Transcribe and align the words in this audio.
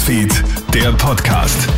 Newsfeed, 0.00 0.44
der 0.72 0.92
Podcast. 0.92 1.68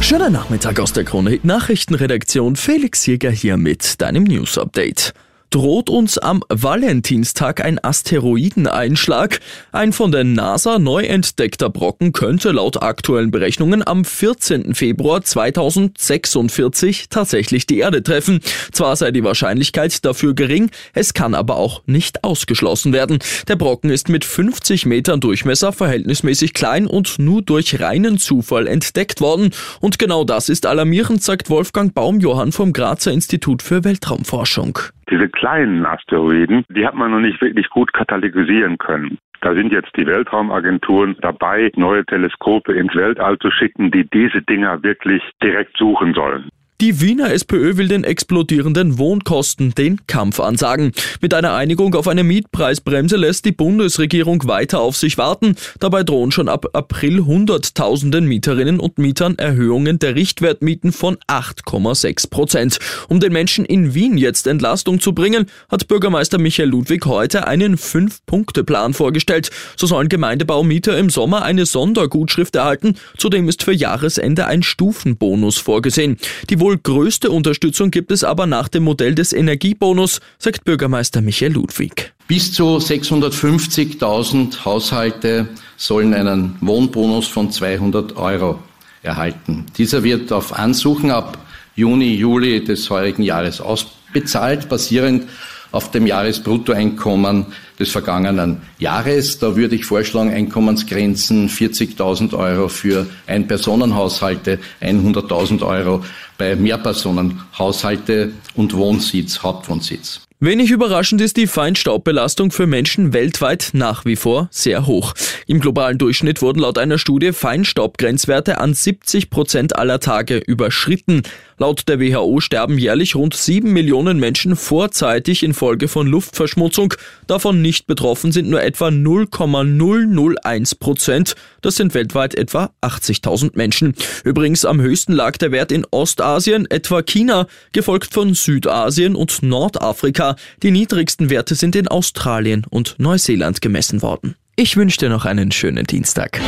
Schönen 0.00 0.32
Nachmittag 0.32 0.80
aus 0.80 0.92
der 0.92 1.04
Krone 1.04 1.38
Nachrichtenredaktion. 1.44 2.56
Felix 2.56 3.06
Jäger 3.06 3.30
hier 3.30 3.56
mit 3.56 4.00
deinem 4.00 4.24
News 4.24 4.58
Update 4.58 5.14
droht 5.50 5.88
uns 5.88 6.18
am 6.18 6.42
Valentinstag 6.48 7.64
ein 7.64 7.82
Asteroideneinschlag. 7.82 9.40
Ein 9.72 9.92
von 9.92 10.12
der 10.12 10.24
NASA 10.24 10.78
neu 10.78 11.04
entdeckter 11.04 11.70
Brocken 11.70 12.12
könnte 12.12 12.50
laut 12.50 12.82
aktuellen 12.82 13.30
Berechnungen 13.30 13.86
am 13.86 14.04
14. 14.04 14.74
Februar 14.74 15.22
2046 15.22 17.08
tatsächlich 17.08 17.66
die 17.66 17.78
Erde 17.78 18.02
treffen. 18.02 18.40
Zwar 18.72 18.96
sei 18.96 19.10
die 19.10 19.24
Wahrscheinlichkeit 19.24 20.04
dafür 20.04 20.34
gering, 20.34 20.70
es 20.92 21.14
kann 21.14 21.34
aber 21.34 21.56
auch 21.56 21.82
nicht 21.86 22.24
ausgeschlossen 22.24 22.92
werden. 22.92 23.18
Der 23.48 23.56
Brocken 23.56 23.90
ist 23.90 24.08
mit 24.08 24.24
50 24.24 24.86
Metern 24.86 25.20
Durchmesser 25.20 25.72
verhältnismäßig 25.72 26.52
klein 26.52 26.86
und 26.86 27.18
nur 27.18 27.42
durch 27.42 27.80
reinen 27.80 28.18
Zufall 28.18 28.66
entdeckt 28.66 29.20
worden. 29.20 29.50
Und 29.80 29.98
genau 29.98 30.24
das 30.24 30.48
ist 30.48 30.66
alarmierend, 30.66 31.22
sagt 31.22 31.50
Wolfgang 31.50 31.94
Baumjohann 31.94 32.52
vom 32.52 32.72
Grazer 32.72 33.12
Institut 33.12 33.62
für 33.62 33.84
Weltraumforschung. 33.84 34.78
Diese 35.10 35.28
kleinen 35.28 35.86
Asteroiden, 35.86 36.64
die 36.68 36.86
hat 36.86 36.94
man 36.94 37.10
noch 37.10 37.20
nicht 37.20 37.40
wirklich 37.40 37.68
gut 37.70 37.92
katalogisieren 37.92 38.76
können. 38.78 39.18
Da 39.40 39.54
sind 39.54 39.72
jetzt 39.72 39.96
die 39.96 40.06
Weltraumagenturen 40.06 41.16
dabei, 41.20 41.70
neue 41.76 42.04
Teleskope 42.04 42.72
ins 42.72 42.94
Weltall 42.94 43.38
zu 43.38 43.50
schicken, 43.50 43.90
die 43.90 44.08
diese 44.10 44.42
Dinger 44.42 44.82
wirklich 44.82 45.22
direkt 45.42 45.76
suchen 45.76 46.12
sollen. 46.12 46.50
Die 46.80 47.00
Wiener 47.00 47.32
SPÖ 47.32 47.76
will 47.76 47.88
den 47.88 48.04
explodierenden 48.04 48.98
Wohnkosten 48.98 49.74
den 49.74 50.06
Kampf 50.06 50.38
ansagen. 50.38 50.92
Mit 51.20 51.34
einer 51.34 51.54
Einigung 51.54 51.96
auf 51.96 52.06
eine 52.06 52.22
Mietpreisbremse 52.22 53.16
lässt 53.16 53.44
die 53.46 53.50
Bundesregierung 53.50 54.46
weiter 54.46 54.78
auf 54.78 54.96
sich 54.96 55.18
warten. 55.18 55.56
Dabei 55.80 56.04
drohen 56.04 56.30
schon 56.30 56.48
ab 56.48 56.66
April 56.74 57.24
Hunderttausenden 57.24 58.26
Mieterinnen 58.26 58.78
und 58.78 58.96
Mietern 58.96 59.36
Erhöhungen 59.38 59.98
der 59.98 60.14
Richtwertmieten 60.14 60.92
von 60.92 61.16
8,6 61.26 62.30
Prozent. 62.30 62.78
Um 63.08 63.18
den 63.18 63.32
Menschen 63.32 63.64
in 63.64 63.94
Wien 63.94 64.16
jetzt 64.16 64.46
Entlastung 64.46 65.00
zu 65.00 65.14
bringen, 65.14 65.46
hat 65.68 65.88
Bürgermeister 65.88 66.38
Michael 66.38 66.68
Ludwig 66.68 67.06
heute 67.06 67.48
einen 67.48 67.76
Fünf-Punkte-Plan 67.76 68.94
vorgestellt. 68.94 69.50
So 69.74 69.88
sollen 69.88 70.08
Gemeindebaumieter 70.08 70.96
im 70.96 71.10
Sommer 71.10 71.42
eine 71.42 71.66
Sondergutschrift 71.66 72.54
erhalten. 72.54 72.94
Zudem 73.16 73.48
ist 73.48 73.64
für 73.64 73.72
Jahresende 73.72 74.46
ein 74.46 74.62
Stufenbonus 74.62 75.58
vorgesehen. 75.58 76.18
Die 76.50 76.67
wohl 76.68 76.76
größte 76.76 77.30
Unterstützung 77.30 77.90
gibt 77.90 78.12
es 78.12 78.24
aber 78.24 78.44
nach 78.44 78.68
dem 78.68 78.84
Modell 78.84 79.14
des 79.14 79.32
Energiebonus, 79.32 80.20
sagt 80.38 80.66
Bürgermeister 80.66 81.22
Michael 81.22 81.52
Ludwig. 81.52 82.12
Bis 82.26 82.52
zu 82.52 82.76
650.000 82.76 84.66
Haushalte 84.66 85.48
sollen 85.78 86.12
einen 86.12 86.56
Wohnbonus 86.60 87.26
von 87.26 87.50
200 87.50 88.16
Euro 88.16 88.58
erhalten. 89.02 89.64
Dieser 89.78 90.04
wird 90.04 90.30
auf 90.30 90.52
Ansuchen 90.52 91.10
ab 91.10 91.38
Juni, 91.74 92.16
Juli 92.16 92.62
des 92.62 92.90
heurigen 92.90 93.22
Jahres 93.22 93.62
ausbezahlt, 93.62 94.68
basierend 94.68 95.26
auf 95.72 95.90
dem 95.90 96.06
Jahresbruttoeinkommen 96.06 97.46
des 97.78 97.90
vergangenen 97.90 98.62
Jahres. 98.78 99.38
Da 99.38 99.56
würde 99.56 99.76
ich 99.76 99.84
vorschlagen, 99.84 100.30
Einkommensgrenzen 100.30 101.48
40.000 101.48 102.36
Euro 102.36 102.68
für 102.68 103.06
Ein-Personen-Haushalte, 103.26 104.58
100.000 104.80 105.66
Euro 105.66 106.04
bei 106.36 106.56
Mehrpersonenhaushalte 106.56 108.32
und 108.54 108.74
Wohnsitz, 108.74 109.42
Hauptwohnsitz. 109.42 110.28
Wenig 110.40 110.70
überraschend 110.70 111.20
ist 111.20 111.36
die 111.36 111.48
Feinstaubbelastung 111.48 112.52
für 112.52 112.68
Menschen 112.68 113.12
weltweit 113.12 113.70
nach 113.72 114.04
wie 114.04 114.14
vor 114.14 114.46
sehr 114.52 114.86
hoch. 114.86 115.14
Im 115.48 115.58
globalen 115.58 115.98
Durchschnitt 115.98 116.42
wurden 116.42 116.60
laut 116.60 116.78
einer 116.78 116.98
Studie 116.98 117.32
Feinstaubgrenzwerte 117.32 118.58
an 118.58 118.72
70 118.72 119.30
Prozent 119.30 119.74
aller 119.74 119.98
Tage 119.98 120.36
überschritten. 120.36 121.22
Laut 121.56 121.88
der 121.88 121.98
WHO 121.98 122.38
sterben 122.38 122.78
jährlich 122.78 123.16
rund 123.16 123.34
7 123.34 123.72
Millionen 123.72 124.20
Menschen 124.20 124.54
vorzeitig 124.54 125.42
infolge 125.42 125.88
von 125.88 126.06
Luftverschmutzung. 126.06 126.94
Davon 127.26 127.60
nicht 127.68 127.86
betroffen 127.86 128.32
sind 128.32 128.48
nur 128.48 128.62
etwa 128.62 128.90
0,001 128.90 130.76
Prozent. 130.76 131.34
Das 131.60 131.76
sind 131.76 131.92
weltweit 131.92 132.34
etwa 132.34 132.70
80.000 132.80 133.50
Menschen. 133.56 133.94
Übrigens 134.24 134.64
am 134.64 134.80
höchsten 134.80 135.12
lag 135.12 135.36
der 135.36 135.52
Wert 135.52 135.70
in 135.70 135.84
Ostasien, 135.90 136.66
etwa 136.70 137.02
China, 137.02 137.46
gefolgt 137.72 138.14
von 138.14 138.32
Südasien 138.32 139.14
und 139.14 139.42
Nordafrika. 139.42 140.36
Die 140.62 140.70
niedrigsten 140.70 141.28
Werte 141.28 141.56
sind 141.56 141.76
in 141.76 141.88
Australien 141.88 142.64
und 142.70 142.94
Neuseeland 142.96 143.60
gemessen 143.60 144.00
worden. 144.00 144.34
Ich 144.56 144.78
wünsche 144.78 144.96
dir 144.96 145.10
noch 145.10 145.26
einen 145.26 145.52
schönen 145.52 145.84
Dienstag. 145.84 146.40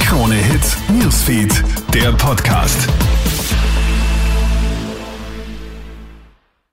Krone 0.00 0.34
Hits, 0.34 0.76
Newsfeed, 0.98 1.62
der 1.94 2.10
Podcast. 2.14 2.88